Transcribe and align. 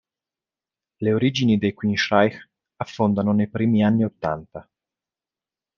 Le 0.99 1.13
origini 1.13 1.59
dei 1.59 1.75
Queensrÿche 1.75 2.49
affondano 2.77 3.33
nei 3.33 3.47
primi 3.47 3.83
anni 3.83 4.03
ottanta. 4.03 4.67